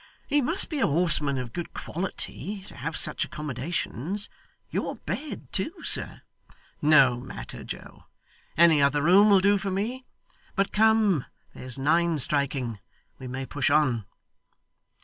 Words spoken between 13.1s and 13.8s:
We may push